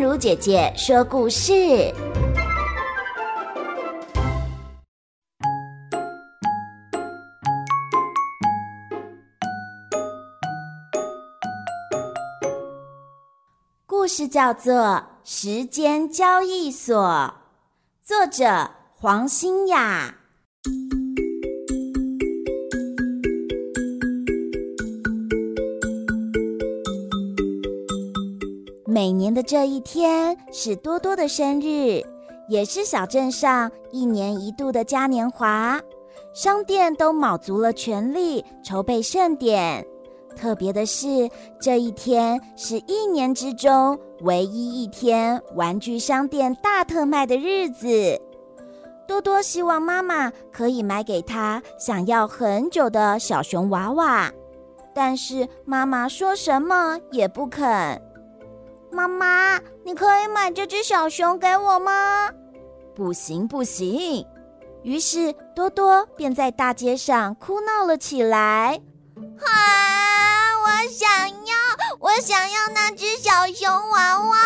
[0.00, 1.92] 如姐姐说故事。
[13.84, 14.72] 故事叫做
[15.22, 16.96] 《时间交易所》，
[18.02, 20.19] 作者黄欣雅。
[29.00, 32.02] 每年的这一天是多多的生日，
[32.50, 35.80] 也是小镇上一年一度的嘉年华。
[36.34, 39.82] 商店都卯足了全力筹备盛典。
[40.36, 48.20] 特别的是，这一天是一年之中唯一一天玩具商店大特卖的日子。
[49.08, 54.30] 多多希望妈妈可以买给他想要很久的小熊娃娃，
[54.92, 57.98] 但是妈妈说什么也不肯。
[58.92, 62.30] 妈妈，你可以买这只小熊给我吗？
[62.94, 64.26] 不行，不行。
[64.82, 68.80] 于是多多便在大街上哭闹了起来。
[69.16, 69.50] 啊！
[70.62, 71.08] 我想
[71.46, 71.54] 要，
[71.98, 74.36] 我想要那只小熊娃娃。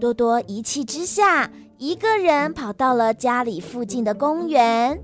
[0.00, 5.00] 多多一气之下，一个人跑到了家里附近的公园。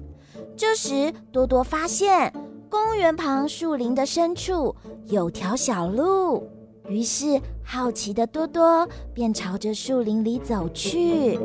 [0.57, 2.33] 这时，多多发现
[2.71, 4.75] 公园旁树林的深处
[5.07, 6.49] 有条小路。
[6.89, 11.39] 于是，好奇的多多便朝着树林里走去。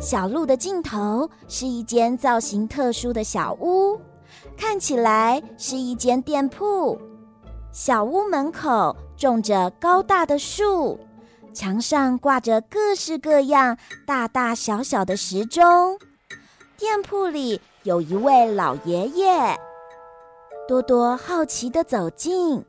[0.00, 4.00] 小路的尽头是一间造型特殊的小屋，
[4.56, 6.98] 看起来是一间店铺。
[7.72, 10.98] 小屋门口种着高大的树，
[11.52, 15.98] 墙上挂着各式各样、大大小小的时钟。
[16.78, 17.60] 店铺里。
[17.86, 19.56] 有一位老爷爷，
[20.66, 22.64] 多多好奇地走近。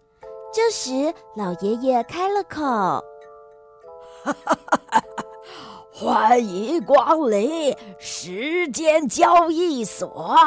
[0.53, 2.61] 这时，老爷爷开了口
[4.23, 5.03] ：“哈哈哈哈，
[5.91, 10.37] 欢迎光临时间交易所，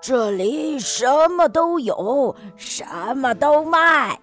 [0.00, 2.82] 这里什么都有，什
[3.14, 4.18] 么都卖，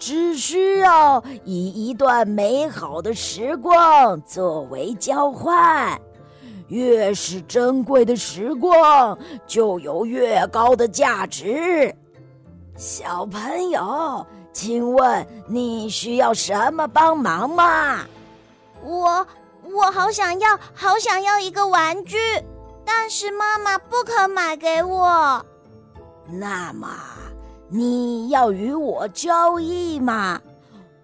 [0.00, 5.96] 只需要以一段美好的时光作为交换。”
[6.70, 11.94] 越是珍贵的时光，就有越高的价值。
[12.76, 18.06] 小朋友，请问你需要什么帮忙吗？
[18.84, 19.26] 我
[19.74, 22.16] 我好想要，好想要一个玩具，
[22.84, 25.44] 但是妈妈不肯买给我。
[26.28, 26.88] 那么
[27.68, 30.40] 你要与我交易吗？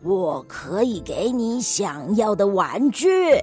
[0.02, 3.36] 我可以给你想要的玩具，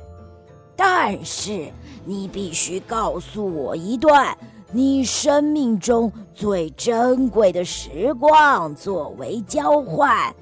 [0.76, 1.72] 但是。
[2.06, 4.38] 你必须告诉我一段
[4.74, 10.36] 你生命中最珍贵的时光作为交换，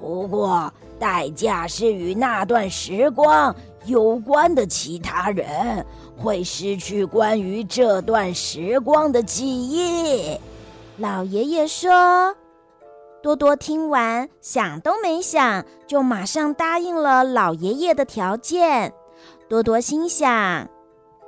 [0.00, 3.54] 不过代价是与那段时光
[3.84, 5.84] 有关的其他人
[6.16, 10.34] 会失去关于这段时光的记忆。
[10.96, 12.34] 老爷爷说
[13.22, 18.94] ：“多多听完，想都没想，就马上答应了老爷爷的条件。”
[19.48, 20.68] 多多心想。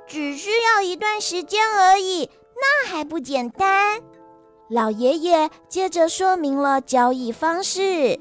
[0.07, 4.01] 只需要一段时间而已，那还不简单？
[4.69, 8.19] 老爷爷接着说明了交易方式。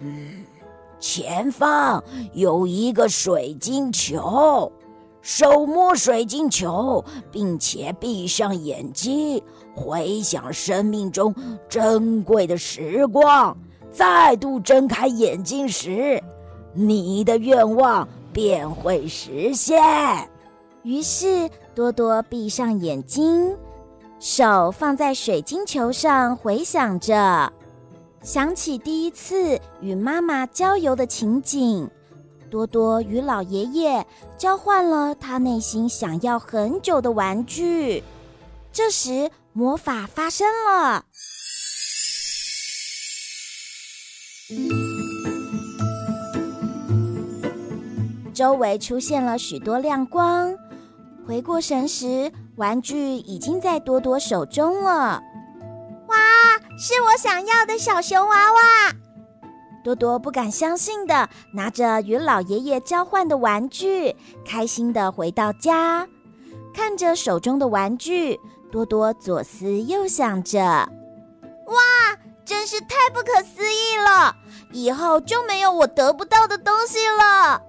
[0.00, 0.44] 嗯，
[1.00, 2.02] 前方
[2.32, 4.70] 有一个水晶球，
[5.22, 9.42] 手摸水晶球，并且闭上眼睛，
[9.74, 11.34] 回想生命中
[11.68, 13.56] 珍贵的时光。
[13.90, 16.22] 再度睁开眼睛时，
[16.74, 19.82] 你的愿望便会实现。
[20.82, 23.56] 于是多多闭上眼睛，
[24.20, 27.50] 手放在水晶球上，回想着，
[28.22, 31.90] 想起第一次与妈妈郊游的情景。
[32.50, 38.04] 多多与老爷爷交换了他内心想要很久的玩具。
[38.70, 41.05] 这时魔法发生了，
[48.36, 50.54] 周围出现了许多亮光。
[51.26, 55.22] 回过神时，玩具已经在多多手中了。
[56.08, 56.16] 哇，
[56.78, 58.92] 是我想要的小熊娃娃！
[59.82, 66.06] 多多不敢相信的拿着与老爷爷交换的玩具，开心的回到家，
[66.74, 68.38] 看着手中的玩具，
[68.70, 71.74] 多多左思右想着：哇，
[72.44, 74.36] 真是太不可思议了！
[74.72, 77.62] 以后就没有我得不到的东西了。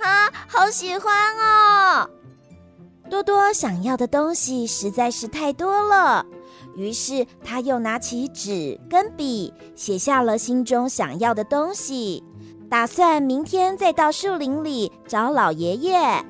[0.00, 2.08] 啊，好喜欢哦！
[3.08, 6.26] 多多想要的东西实在是太多了，
[6.76, 12.22] 于是他又拿起纸跟笔，写下了心中想要的东西，
[12.68, 16.24] 打算明天再到树林里找老爷爷。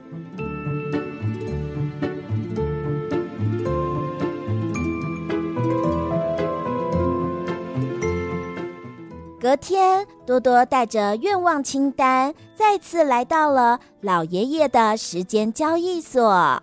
[9.47, 16.61] 隔天，多多带着愿望清单，再次来到了老爷爷的时间交易所。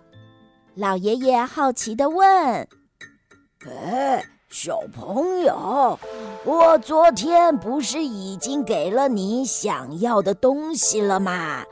[0.74, 2.28] 老爷爷好奇地问。
[3.66, 5.98] 哎，小朋友，
[6.44, 11.64] 我昨天不是已经给了你想要的东西了吗？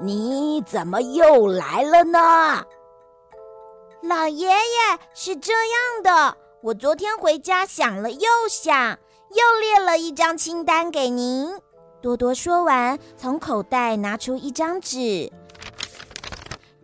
[0.00, 2.64] 你怎么又来了呢？
[4.04, 8.96] 老爷爷，是这样的，我昨天回家想了又想，
[9.34, 11.48] 又列了一张清单给您。
[12.00, 15.32] 多多说完，从口袋拿出一张纸，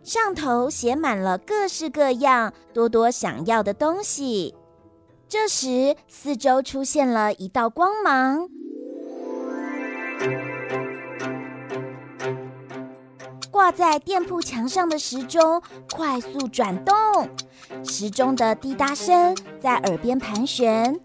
[0.03, 4.55] 上头写满了各式各样多多想要的东西。
[5.29, 8.49] 这时，四周出现了一道光芒，
[13.49, 15.61] 挂在店铺墙上的时钟
[15.93, 16.95] 快速转动，
[17.85, 20.99] 时钟的滴答声在耳边盘旋。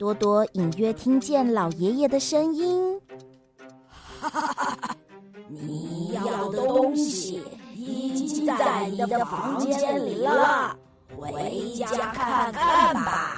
[0.00, 2.98] 多多隐约听见老爷爷的声音
[4.18, 4.96] ：“哈哈哈，
[5.46, 7.42] 你要的东西
[7.76, 10.74] 已经在你的房间里了，
[11.14, 13.36] 回家看看吧。”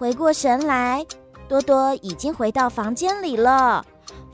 [0.00, 1.04] 回过神来，
[1.46, 3.84] 多多已经回到房间里了，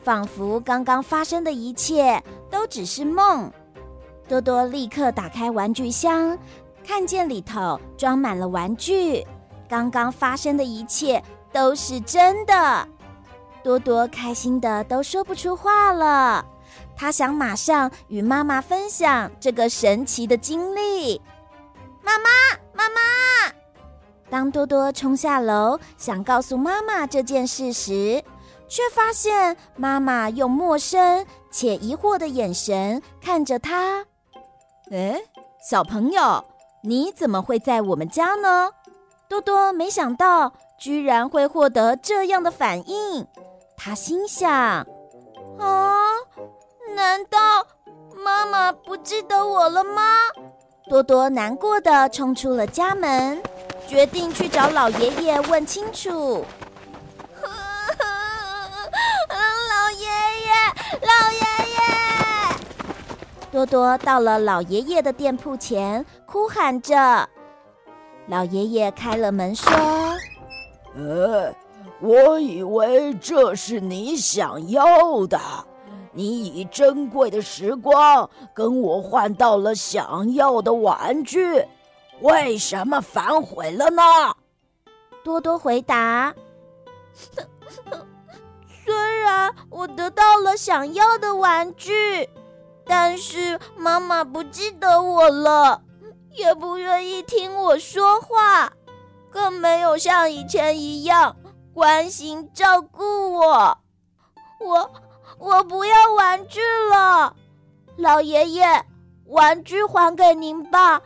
[0.04, 3.50] 仿佛刚刚发生的一切都只是梦。
[4.28, 6.38] 多多立刻打开玩具箱，
[6.84, 9.26] 看见里头装满了玩具，
[9.68, 11.22] 刚刚发生的一切
[11.52, 12.88] 都是真的。
[13.62, 16.44] 多多开心的都说不出话了，
[16.94, 21.20] 他想马上与妈妈分享这个神奇的经历。
[22.02, 22.30] 妈妈，
[22.72, 23.00] 妈妈！
[24.30, 28.22] 当多多冲下楼想告诉妈妈这件事时，
[28.68, 34.04] 却发现妈妈用陌生且疑惑的眼神看着他。
[34.92, 35.20] 哎，
[35.68, 36.44] 小朋友，
[36.82, 38.70] 你怎么会在我们家呢？
[39.28, 43.26] 多多没想到居然会获得这样的反应，
[43.76, 44.86] 他心想：啊，
[46.94, 47.66] 难道
[48.14, 50.02] 妈妈不记得我了吗？
[50.88, 53.42] 多多难过的冲出了家门。
[53.88, 56.44] 决定去找老爷爷问清楚。
[59.30, 60.50] 老爷爷，
[61.02, 61.38] 老爷
[61.70, 61.78] 爷！
[63.52, 67.28] 多多到了老爷爷的店铺前，哭喊着。
[68.28, 69.70] 老爷爷开了门说
[70.96, 71.54] ：“呃，
[72.00, 75.38] 我以为这是你想要的，
[76.12, 81.64] 你以珍贵的时光跟我换到了想要的玩具。”
[82.22, 84.02] 为什么反悔了呢？
[85.22, 86.34] 多多回答
[88.84, 92.28] ：“虽然我得到了想要的玩具，
[92.86, 95.82] 但是妈妈不记得我了，
[96.36, 98.72] 也不愿意听我说话，
[99.30, 101.34] 更没有像以前一样
[101.74, 103.78] 关心照顾我。
[104.60, 104.90] 我
[105.38, 106.60] 我不要玩具
[106.90, 107.34] 了，
[107.96, 108.84] 老爷爷，
[109.26, 111.00] 玩具还给您吧。”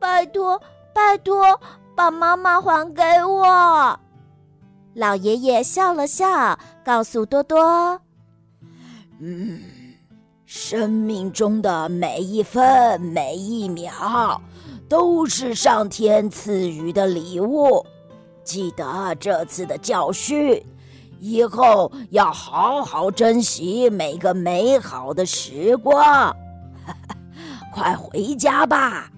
[0.00, 0.60] 拜托，
[0.94, 1.60] 拜托，
[1.94, 4.00] 把妈妈还给我。
[4.94, 8.00] 老爷爷笑了笑，告诉多多
[9.20, 9.62] ：“嗯，
[10.46, 14.40] 生命中的每一分每一秒，
[14.90, 17.86] 都是上天赐予的礼物。
[18.42, 20.60] 记得这次的教训，
[21.20, 26.34] 以后要好好珍惜每个美好的时光。
[27.72, 29.08] 快回家吧。”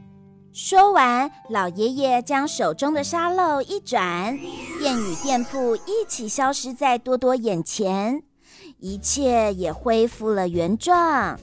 [0.53, 4.39] 说完，老爷爷将手中的沙漏一转，
[4.79, 8.23] 便与店铺一起消失在多多眼前，
[8.79, 11.41] 一切也恢复了原状。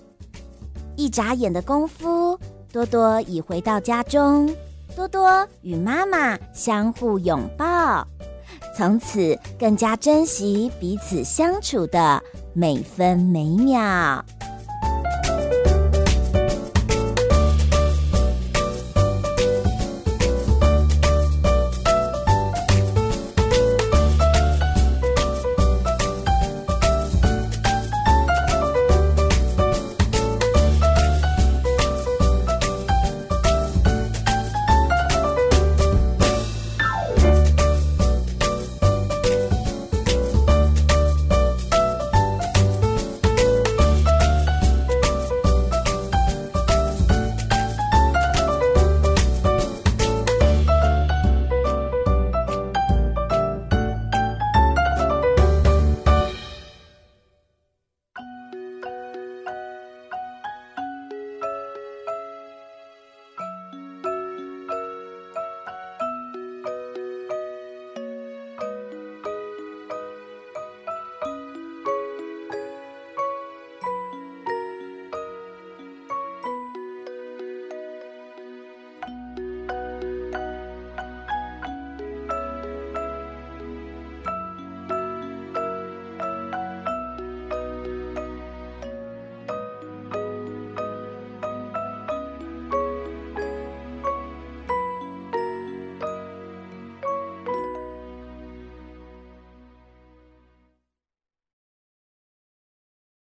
[0.95, 2.37] 一眨眼的功夫，
[2.71, 4.53] 多多已回到家中。
[4.95, 8.05] 多多与妈妈相互拥抱，
[8.75, 12.21] 从此更加珍惜彼此相处的
[12.53, 14.25] 每分每秒。